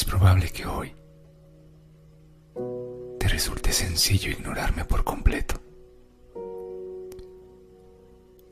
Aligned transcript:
Es 0.00 0.06
probable 0.06 0.48
que 0.48 0.64
hoy 0.64 0.94
te 3.18 3.28
resulte 3.28 3.70
sencillo 3.70 4.30
ignorarme 4.30 4.86
por 4.86 5.04
completo. 5.04 5.56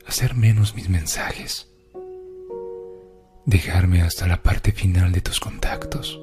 Hacer 0.06 0.34
menos 0.34 0.74
mis 0.74 0.90
mensajes. 0.90 1.72
Dejarme 3.46 4.02
hasta 4.02 4.26
la 4.26 4.42
parte 4.42 4.72
final 4.72 5.10
de 5.10 5.22
tus 5.22 5.40
contactos, 5.40 6.20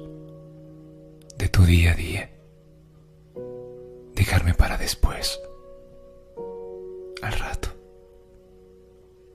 de 1.36 1.48
tu 1.48 1.64
día 1.64 1.90
a 1.90 1.96
día. 1.96 2.30
Dejarme 4.14 4.54
para 4.54 4.78
después, 4.78 5.40
al 7.20 7.32
rato, 7.32 7.70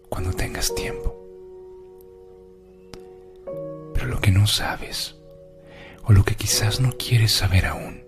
cuando 0.07 0.31
tengas 0.31 0.73
tiempo. 0.73 1.13
Pero 3.93 4.07
lo 4.07 4.21
que 4.21 4.31
no 4.31 4.47
sabes, 4.47 5.20
o 6.03 6.13
lo 6.13 6.23
que 6.23 6.35
quizás 6.35 6.79
no 6.79 6.91
quieres 6.97 7.31
saber 7.31 7.65
aún, 7.65 8.03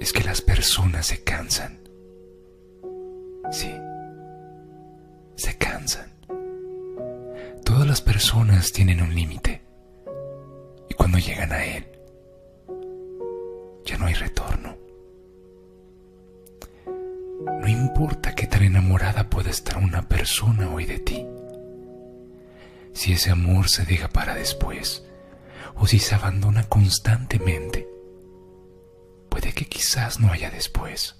es 0.00 0.12
que 0.12 0.24
las 0.24 0.40
personas 0.40 1.06
se 1.06 1.22
cansan. 1.22 1.80
Sí, 3.50 3.72
se 5.36 5.56
cansan. 5.58 6.12
Todas 7.64 7.86
las 7.86 8.00
personas 8.00 8.72
tienen 8.72 9.02
un 9.02 9.14
límite 9.14 9.62
y 10.88 10.94
cuando 10.94 11.18
llegan 11.18 11.52
a 11.52 11.64
él, 11.64 11.86
ya 13.84 13.98
no 13.98 14.06
hay 14.06 14.14
retorno. 14.14 14.76
No 17.60 17.68
importa 17.68 18.34
qué 18.34 18.46
tan 18.46 18.62
enamorada 18.62 19.28
pueda 19.28 19.50
estar 19.50 19.78
una 19.78 20.08
persona 20.08 20.68
hoy 20.68 20.86
de 20.86 20.98
ti. 20.98 21.26
Si 22.92 23.12
ese 23.12 23.30
amor 23.30 23.68
se 23.68 23.84
deja 23.84 24.08
para 24.08 24.34
después 24.34 25.04
o 25.76 25.86
si 25.86 25.98
se 25.98 26.14
abandona 26.14 26.68
constantemente, 26.68 27.88
puede 29.28 29.52
que 29.52 29.66
quizás 29.66 30.20
no 30.20 30.30
haya 30.30 30.50
después. 30.50 31.16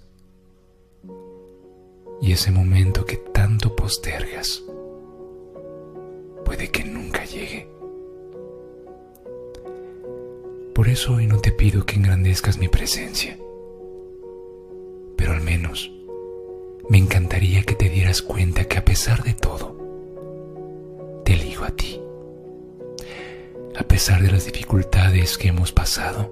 Y 2.21 2.33
ese 2.33 2.51
momento 2.51 3.05
que 3.05 3.17
tanto 3.17 3.75
postergas, 3.75 4.63
puede 6.45 6.71
que 6.71 6.85
nunca 6.85 7.25
llegue. 7.25 7.69
Por 10.75 10.89
eso 10.89 11.15
hoy 11.15 11.27
no 11.27 11.39
te 11.39 11.53
pido 11.53 11.85
que 11.85 11.97
engrandezcas 11.97 12.59
mi 12.59 12.69
presencia, 12.69 13.39
pero 15.17 15.33
al 15.33 15.41
menos 15.41 15.91
me 16.89 16.99
encantaría 16.99 17.63
que 17.63 17.75
te 17.75 17.89
dieras 17.89 18.21
cuenta 18.21 18.65
que 18.65 18.77
a 18.77 18.85
pesar 18.85 19.23
de 19.23 19.35
todo, 19.35 19.77
te 21.25 21.35
elijo 21.35 21.65
a 21.65 21.71
ti. 21.71 22.02
A 23.75 23.85
pesar 23.85 24.21
de 24.21 24.31
las 24.31 24.45
dificultades 24.45 25.39
que 25.39 25.49
hemos 25.49 25.73
pasado, 25.73 26.31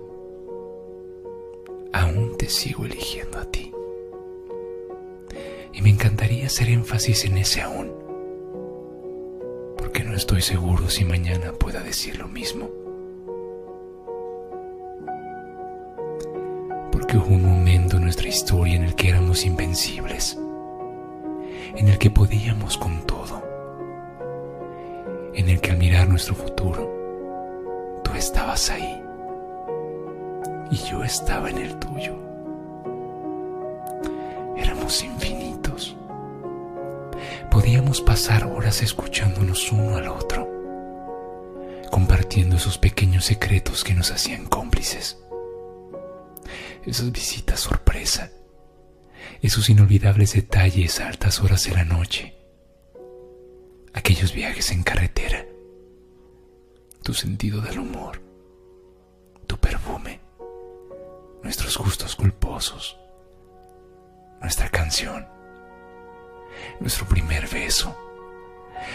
aún 1.90 2.36
te 2.36 2.50
sigo 2.50 2.84
eligiendo 2.84 3.38
a 3.38 3.50
ti. 3.50 3.72
Y 5.72 5.80
me 5.80 5.88
encantaría 5.88 6.46
hacer 6.46 6.68
énfasis 6.68 7.24
en 7.24 7.38
ese 7.38 7.62
aún, 7.62 7.94
porque 9.78 10.04
no 10.04 10.14
estoy 10.14 10.42
seguro 10.42 10.90
si 10.90 11.06
mañana 11.06 11.52
pueda 11.52 11.82
decir 11.82 12.18
lo 12.18 12.28
mismo. 12.28 12.68
Porque 16.92 17.16
hubo 17.16 17.34
un 17.34 17.42
momento 17.42 17.96
en 17.96 18.04
nuestra 18.04 18.28
historia 18.28 18.76
en 18.76 18.84
el 18.84 18.94
que 18.94 19.08
éramos 19.08 19.46
invencibles, 19.46 20.36
en 21.74 21.88
el 21.88 21.96
que 21.96 22.10
podíamos 22.10 22.76
con 22.76 23.06
todo, 23.06 23.42
en 25.32 25.48
el 25.48 25.58
que 25.62 25.70
al 25.70 25.78
mirar 25.78 26.06
nuestro 26.06 26.34
futuro, 26.34 26.99
estabas 28.54 28.70
ahí 28.70 29.02
y 30.70 30.76
yo 30.90 31.04
estaba 31.04 31.50
en 31.50 31.58
el 31.58 31.78
tuyo. 31.78 32.16
Éramos 34.56 35.02
infinitos. 35.04 35.96
Podíamos 37.50 38.00
pasar 38.00 38.44
horas 38.44 38.82
escuchándonos 38.82 39.70
uno 39.72 39.96
al 39.96 40.08
otro, 40.08 40.48
compartiendo 41.90 42.56
esos 42.56 42.78
pequeños 42.78 43.24
secretos 43.24 43.84
que 43.84 43.94
nos 43.94 44.10
hacían 44.10 44.46
cómplices. 44.46 45.18
Esas 46.84 47.12
visitas 47.12 47.60
sorpresa, 47.60 48.30
esos 49.42 49.68
inolvidables 49.68 50.32
detalles 50.34 51.00
a 51.00 51.08
altas 51.08 51.40
horas 51.40 51.64
de 51.64 51.72
la 51.72 51.84
noche, 51.84 52.34
aquellos 53.92 54.32
viajes 54.32 54.70
en 54.70 54.82
carretera, 54.82 55.46
tu 57.02 57.12
sentido 57.12 57.60
del 57.60 57.80
humor, 57.80 58.29
nuestros 61.50 61.78
gustos 61.78 62.14
culposos, 62.14 62.96
nuestra 64.40 64.68
canción, 64.68 65.26
nuestro 66.78 67.06
primer 67.06 67.48
beso, 67.48 67.92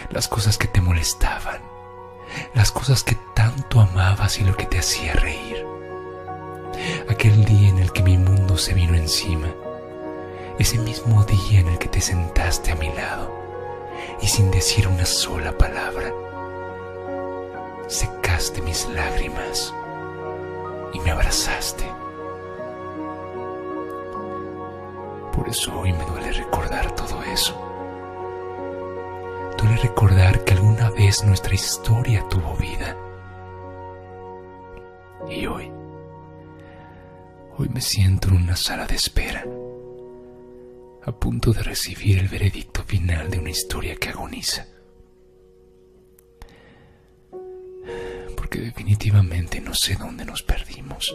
las 0.08 0.26
cosas 0.26 0.56
que 0.56 0.66
te 0.66 0.80
molestaban, 0.80 1.60
las 2.54 2.72
cosas 2.72 3.02
que 3.02 3.14
tanto 3.34 3.82
amabas 3.82 4.38
y 4.38 4.44
lo 4.44 4.56
que 4.56 4.64
te 4.64 4.78
hacía 4.78 5.12
reír. 5.12 5.66
Aquel 7.10 7.44
día 7.44 7.68
en 7.68 7.78
el 7.78 7.92
que 7.92 8.02
mi 8.02 8.16
mundo 8.16 8.56
se 8.56 8.72
vino 8.72 8.94
encima, 8.94 9.48
ese 10.58 10.78
mismo 10.78 11.24
día 11.24 11.60
en 11.60 11.68
el 11.68 11.78
que 11.78 11.88
te 11.88 12.00
sentaste 12.00 12.72
a 12.72 12.76
mi 12.76 12.90
lado 12.90 13.30
y 14.22 14.28
sin 14.28 14.50
decir 14.50 14.88
una 14.88 15.04
sola 15.04 15.58
palabra, 15.58 16.10
secaste 17.86 18.62
mis 18.62 18.88
lágrimas 18.88 19.74
y 20.94 21.00
me 21.00 21.10
abrazaste. 21.10 22.05
Por 25.46 25.54
eso 25.54 25.78
hoy 25.78 25.92
me 25.92 26.04
duele 26.04 26.32
recordar 26.32 26.92
todo 26.96 27.22
eso. 27.22 27.54
Duele 29.56 29.76
recordar 29.76 30.42
que 30.42 30.54
alguna 30.54 30.90
vez 30.90 31.22
nuestra 31.22 31.54
historia 31.54 32.26
tuvo 32.28 32.56
vida. 32.56 32.96
Y 35.30 35.46
hoy, 35.46 35.70
hoy 37.56 37.68
me 37.68 37.80
siento 37.80 38.26
en 38.26 38.38
una 38.38 38.56
sala 38.56 38.88
de 38.88 38.96
espera, 38.96 39.44
a 41.04 41.12
punto 41.12 41.52
de 41.52 41.62
recibir 41.62 42.18
el 42.18 42.26
veredicto 42.26 42.82
final 42.82 43.30
de 43.30 43.38
una 43.38 43.50
historia 43.50 43.94
que 43.94 44.08
agoniza. 44.08 44.66
Porque 48.36 48.58
definitivamente 48.62 49.60
no 49.60 49.72
sé 49.74 49.94
dónde 49.94 50.24
nos 50.24 50.42
perdimos. 50.42 51.14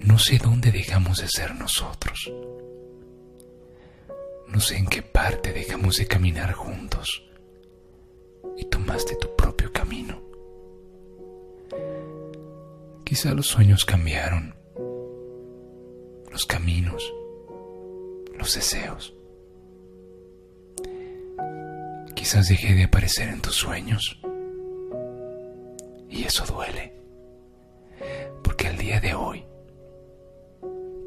No 0.00 0.18
sé 0.18 0.38
dónde 0.38 0.72
dejamos 0.72 1.18
de 1.18 1.28
ser 1.28 1.54
nosotros. 1.54 2.32
No 4.48 4.60
sé 4.60 4.76
en 4.76 4.86
qué 4.86 5.02
parte 5.02 5.52
dejamos 5.52 5.96
de 5.96 6.06
caminar 6.06 6.52
juntos 6.52 7.22
y 8.56 8.64
tomaste 8.66 9.16
tu 9.16 9.34
propio 9.36 9.72
camino. 9.72 10.22
Quizá 13.04 13.34
los 13.34 13.46
sueños 13.46 13.84
cambiaron, 13.84 14.54
los 16.30 16.46
caminos, 16.46 17.12
los 18.38 18.54
deseos. 18.54 19.14
Quizás 22.14 22.48
dejé 22.48 22.74
de 22.74 22.84
aparecer 22.84 23.28
en 23.28 23.40
tus 23.40 23.54
sueños 23.54 24.20
y 26.08 26.24
eso 26.24 26.44
duele, 26.46 26.94
porque 28.42 28.68
al 28.68 28.78
día 28.78 29.00
de 29.00 29.14
hoy 29.14 29.44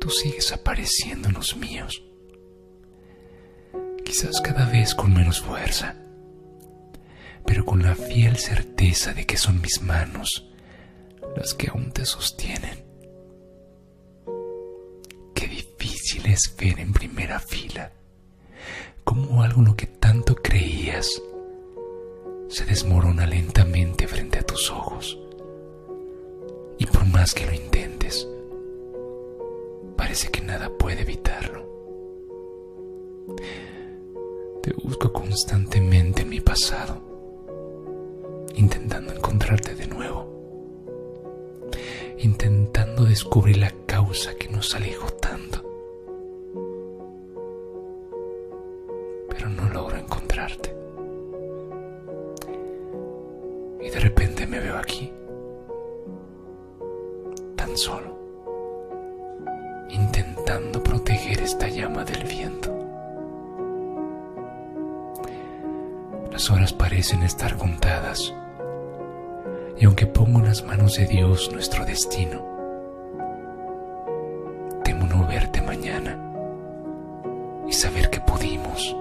sigues 0.10 0.52
apareciendo 0.52 1.28
en 1.28 1.36
los 1.36 1.56
míos 1.56 2.04
quizás 4.10 4.42
cada 4.42 4.66
vez 4.66 4.96
con 4.96 5.14
menos 5.14 5.40
fuerza, 5.40 5.96
pero 7.46 7.64
con 7.64 7.84
la 7.84 7.94
fiel 7.94 8.38
certeza 8.38 9.14
de 9.14 9.28
que 9.28 9.38
son 9.38 9.62
mis 9.62 9.84
manos 9.84 10.50
las 11.38 11.54
que 11.54 11.70
aún 11.70 11.92
te 11.92 12.04
sostienen. 12.06 12.84
Qué 15.36 15.48
difícil 15.48 16.26
es 16.26 16.56
ver 16.60 16.80
en 16.80 16.92
primera 16.92 17.40
fila 17.40 17.92
cómo 19.04 19.44
algo 19.44 19.60
en 19.60 19.68
lo 19.68 19.76
que 19.76 19.86
tanto 19.86 20.34
creías 20.34 21.08
se 22.48 22.66
desmorona 22.66 23.28
lentamente 23.28 24.08
frente 24.08 24.40
a 24.40 24.44
tus 24.44 24.72
ojos. 24.72 25.20
Y 26.80 26.88
por 26.88 27.06
más 27.06 27.36
que 27.36 27.46
lo 27.46 27.54
intentes, 27.54 27.79
parece 30.10 30.30
que 30.30 30.42
nada 30.42 30.72
puede 30.76 31.02
evitarlo. 31.02 31.62
Te 34.64 34.74
busco 34.84 35.14
constantemente 35.14 36.24
en 36.24 36.30
mi 36.30 36.42
pasado, 36.42 37.00
intentando 38.56 39.14
encontrarte 39.14 39.76
de 39.76 39.86
nuevo, 39.86 40.26
intentando 42.18 43.06
descubrir 43.06 43.58
la 43.58 43.72
causa 43.86 44.34
que 44.34 44.50
nos 44.50 44.74
alejó 44.74 45.12
tanto. 45.12 45.62
Pero 49.30 49.50
no 49.50 49.70
logro 49.70 49.96
encontrarte. 49.96 50.76
Y 53.80 53.90
de 53.92 54.00
repente 54.00 54.48
me 54.48 54.60
veo 54.60 54.76
aquí, 54.76 55.14
solo, 57.76 58.19
intentando 59.90 60.82
proteger 60.84 61.42
esta 61.42 61.68
llama 61.68 62.04
del 62.04 62.24
viento. 62.24 62.76
Las 66.32 66.50
horas 66.52 66.74
parecen 66.74 67.24
estar 67.24 67.58
contadas, 67.58 68.34
y 69.78 69.86
aunque 69.86 70.06
pongo 70.06 70.40
en 70.40 70.46
las 70.46 70.64
manos 70.64 70.96
de 70.96 71.06
Dios 71.08 71.52
nuestro 71.52 71.86
destino, 71.86 72.46
temo 74.84 75.06
no 75.06 75.28
verte 75.28 75.62
mañana 75.62 76.18
y 77.68 77.74
saber 77.74 78.10
que 78.10 78.20
pudimos, 78.22 78.96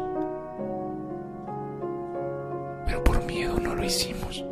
pero 2.87 3.05
por 3.05 3.25
miedo 3.25 3.59
no 3.61 3.75
lo 3.75 3.85
hicimos. 3.85 4.45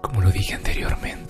Como 0.00 0.22
lo 0.22 0.30
dije 0.30 0.54
anteriormente, 0.54 1.27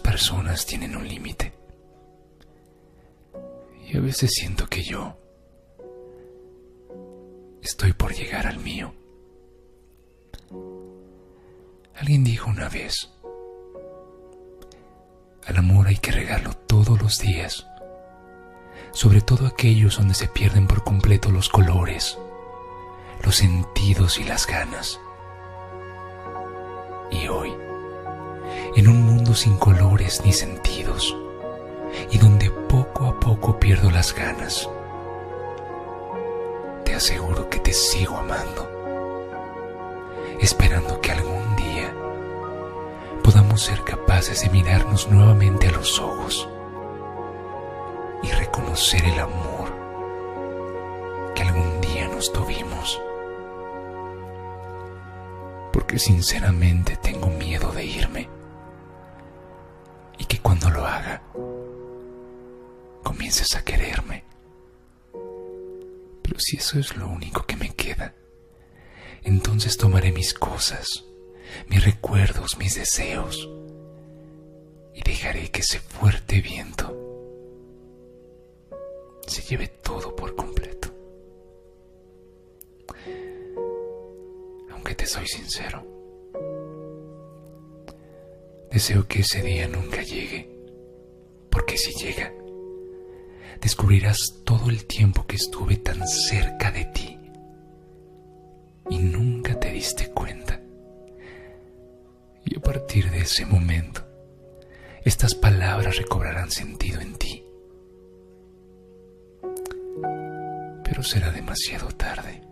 personas 0.00 0.66
tienen 0.66 0.96
un 0.96 1.06
límite. 1.08 1.52
Y 3.86 3.96
a 3.96 4.00
veces 4.00 4.30
siento 4.32 4.66
que 4.66 4.82
yo 4.82 5.16
estoy 7.62 7.92
por 7.92 8.14
llegar 8.14 8.46
al 8.46 8.58
mío. 8.58 8.94
Alguien 11.94 12.24
dijo 12.24 12.50
una 12.50 12.68
vez, 12.68 13.10
al 15.46 15.56
amor 15.56 15.86
hay 15.86 15.96
que 15.96 16.12
regarlo 16.12 16.54
todos 16.54 17.00
los 17.00 17.18
días, 17.18 17.66
sobre 18.92 19.20
todo 19.20 19.46
aquellos 19.46 19.98
donde 19.98 20.14
se 20.14 20.28
pierden 20.28 20.66
por 20.66 20.84
completo 20.84 21.30
los 21.30 21.48
colores, 21.48 22.18
los 23.22 23.36
sentidos 23.36 24.18
y 24.18 24.24
las 24.24 24.46
ganas. 24.46 25.00
Y 27.10 27.28
hoy, 27.28 27.52
en 28.76 28.88
un 28.88 29.02
mundo 29.02 29.34
sin 29.34 29.56
colores 29.56 30.22
ni 30.24 30.32
sentidos, 30.32 31.16
y 32.10 32.18
donde 32.18 32.50
poco 32.50 33.06
a 33.06 33.20
poco 33.20 33.58
pierdo 33.60 33.90
las 33.90 34.12
ganas, 34.14 34.68
te 36.84 36.94
aseguro 36.94 37.48
que 37.48 37.60
te 37.60 37.72
sigo 37.72 38.16
amando, 38.16 38.68
esperando 40.40 41.00
que 41.00 41.12
algún 41.12 41.56
día 41.56 41.94
podamos 43.22 43.62
ser 43.62 43.82
capaces 43.84 44.42
de 44.42 44.50
mirarnos 44.50 45.08
nuevamente 45.08 45.68
a 45.68 45.72
los 45.72 46.00
ojos 46.00 46.48
y 48.24 48.30
reconocer 48.32 49.04
el 49.04 49.20
amor 49.20 49.72
que 51.36 51.42
algún 51.42 51.80
día 51.80 52.08
nos 52.08 52.32
tuvimos. 52.32 53.00
Porque 55.72 55.98
sinceramente 55.98 56.96
tengo 56.96 57.28
miedo 57.28 57.70
de 57.72 57.84
irme 57.84 58.28
cuando 60.44 60.68
lo 60.68 60.84
haga 60.84 61.22
comiences 63.02 63.56
a 63.56 63.64
quererme. 63.64 64.24
Pero 66.22 66.38
si 66.38 66.58
eso 66.58 66.78
es 66.78 66.94
lo 66.96 67.08
único 67.08 67.46
que 67.46 67.56
me 67.56 67.74
queda, 67.74 68.14
entonces 69.22 69.78
tomaré 69.78 70.12
mis 70.12 70.34
cosas, 70.34 70.86
mis 71.68 71.82
recuerdos, 71.82 72.58
mis 72.58 72.74
deseos, 72.74 73.48
y 74.92 75.02
dejaré 75.02 75.50
que 75.50 75.60
ese 75.60 75.80
fuerte 75.80 76.42
viento 76.42 76.94
se 79.26 79.40
lleve 79.40 79.68
todo 79.68 80.14
por 80.14 80.36
completo. 80.36 80.90
Aunque 84.70 84.94
te 84.94 85.06
soy 85.06 85.26
sincero, 85.26 85.93
deseo 88.74 89.06
que 89.06 89.20
ese 89.20 89.40
día 89.40 89.68
nunca 89.68 90.02
llegue, 90.02 90.50
porque 91.48 91.78
si 91.78 91.92
llega, 91.92 92.32
descubrirás 93.60 94.18
todo 94.44 94.68
el 94.68 94.84
tiempo 94.86 95.28
que 95.28 95.36
estuve 95.36 95.76
tan 95.76 96.04
cerca 96.08 96.72
de 96.72 96.84
ti 96.86 97.16
y 98.90 98.98
nunca 98.98 99.60
te 99.60 99.70
diste 99.70 100.10
cuenta. 100.10 100.60
Y 102.44 102.58
a 102.58 102.60
partir 102.60 103.12
de 103.12 103.20
ese 103.20 103.46
momento, 103.46 104.04
estas 105.04 105.36
palabras 105.36 105.96
recobrarán 105.96 106.50
sentido 106.50 107.00
en 107.00 107.14
ti. 107.14 107.44
Pero 110.82 111.02
será 111.04 111.30
demasiado 111.30 111.86
tarde, 111.92 112.42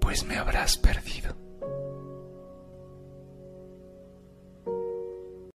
pues 0.00 0.24
me 0.24 0.38
habrás 0.38 0.78
perdido. 0.78 1.43